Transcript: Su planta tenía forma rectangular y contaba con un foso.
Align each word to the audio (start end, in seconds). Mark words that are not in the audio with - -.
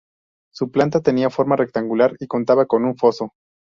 Su 0.51 0.71
planta 0.71 1.01
tenía 1.01 1.29
forma 1.29 1.55
rectangular 1.57 2.15
y 2.19 2.25
contaba 2.25 2.65
con 2.65 2.85
un 2.85 2.97
foso. 2.97 3.33